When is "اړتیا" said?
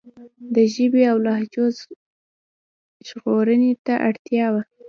4.09-4.45